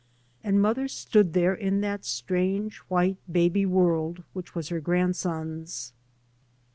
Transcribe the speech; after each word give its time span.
And 0.43 0.59
mother 0.59 0.87
stood 0.87 1.33
there 1.33 1.53
in 1.53 1.81
that 1.81 2.05
strange 2.05 2.77
white 2.87 3.17
baby 3.31 3.67
world 3.67 4.23
which 4.33 4.55
was 4.55 4.69
her 4.69 4.79
grandson's. 4.79 5.93